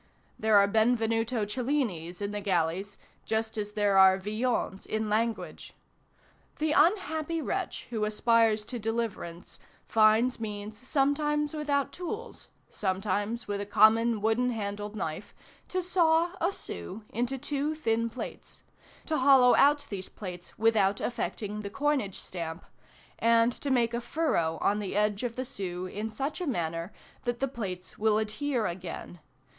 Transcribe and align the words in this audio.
There 0.39 0.57
are 0.57 0.65
Benvenuto 0.67 1.45
Cellinis 1.45 2.23
in 2.23 2.31
the 2.31 2.41
galleys, 2.41 2.97
just 3.23 3.55
as 3.55 3.73
there 3.73 3.99
are 3.99 4.17
Villons 4.17 4.87
in 4.87 5.11
language. 5.11 5.75
The 6.57 6.71
unhappy 6.71 7.39
wretch 7.39 7.85
who 7.91 8.03
aspires 8.05 8.65
to 8.65 8.79
deliverance 8.79 9.59
finds 9.87 10.39
means 10.39 10.75
sometimes 10.75 11.53
without 11.53 11.91
tools, 11.91 12.49
sometimes 12.71 13.47
with 13.47 13.61
a 13.61 13.65
common 13.67 14.21
wooden 14.23 14.49
handled 14.49 14.95
knife, 14.95 15.35
to 15.67 15.83
saw 15.83 16.31
a 16.43 16.51
sou 16.51 17.03
into 17.13 17.37
two 17.37 17.75
thin 17.75 18.09
plates, 18.09 18.63
to 19.05 19.17
hollow 19.17 19.53
out 19.53 19.85
these 19.91 20.09
plates 20.09 20.51
without 20.57 20.99
affecting 20.99 21.59
the 21.61 21.69
coinage 21.69 22.17
stamp, 22.17 22.65
and 23.19 23.53
to 23.53 23.69
make 23.69 23.93
a 23.93 24.01
furrow 24.01 24.57
on 24.61 24.79
the 24.79 24.95
edge 24.95 25.21
of 25.21 25.35
the 25.35 25.45
sou 25.45 25.85
in 25.85 26.09
such 26.09 26.41
a 26.41 26.47
manner 26.47 26.91
that 27.21 27.39
the 27.39 27.47
plates 27.47 27.99
will 27.99 28.17
adhere 28.17 28.65
again. 28.65 29.19